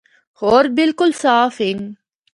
[0.39, 1.79] ہور بالکل صاف ہن۔